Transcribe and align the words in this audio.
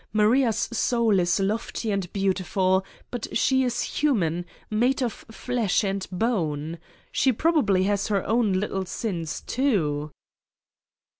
Maria's 0.11 0.57
soul 0.57 1.19
is 1.19 1.39
lofty 1.39 1.91
and 1.91 2.11
beautiful, 2.11 2.83
but 3.11 3.27
she 3.37 3.61
is 3.63 3.83
human, 3.83 4.47
made 4.71 4.99
of 5.03 5.13
flesh 5.29 5.83
and 5.83 6.07
bone. 6.11 6.79
She 7.11 7.31
prob 7.31 7.57
ably 7.59 7.83
has 7.83 8.07
her 8.07 8.25
own 8.25 8.53
little 8.53 8.87
sins, 8.87 9.41
too. 9.41 10.09